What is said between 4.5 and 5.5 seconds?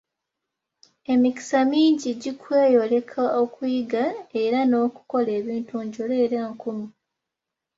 n'okukola